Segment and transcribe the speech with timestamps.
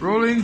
[0.00, 0.42] Rolling.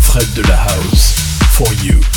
[0.00, 1.14] Fred de la House,
[1.56, 2.11] for you.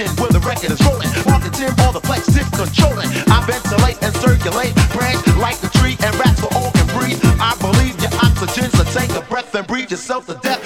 [0.00, 1.08] in where the record is rolling.
[1.28, 3.08] Walk the tin, all the flex, zip controlling.
[3.28, 7.20] I ventilate and circulate, branch like the tree and rats will all can breathe.
[7.36, 10.59] I believe your oxygen's so take a breath and breathe yourself to death.